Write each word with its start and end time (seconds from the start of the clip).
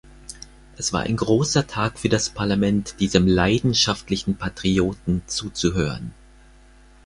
Es 0.77 0.93
war 0.93 1.01
ein 1.03 1.15
großer 1.15 1.67
Tag 1.67 1.99
für 1.99 2.09
das 2.09 2.31
Parlament, 2.31 2.95
diesem 2.99 3.27
leidenschaftlichen 3.27 4.35
Patrioten 4.35 5.21
zuzuhören. 5.27 6.15